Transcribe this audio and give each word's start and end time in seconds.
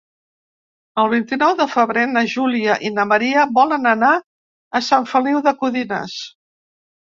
El 1.01 1.09
vint-i-nou 1.09 1.51
de 1.59 1.67
febrer 1.73 2.05
na 2.13 2.23
Júlia 2.31 2.77
i 2.89 2.91
na 2.95 3.05
Maria 3.11 3.43
volen 3.59 3.87
anar 3.91 4.11
a 4.81 4.83
Sant 4.89 5.07
Feliu 5.13 5.45
de 5.51 5.55
Codines. 5.61 6.19